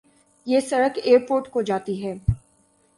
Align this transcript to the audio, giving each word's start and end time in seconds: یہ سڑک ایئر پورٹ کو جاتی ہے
یہ 0.47 0.59
سڑک 0.59 0.97
ایئر 1.03 1.19
پورٹ 1.27 1.49
کو 1.51 1.61
جاتی 1.61 2.03
ہے 2.03 2.13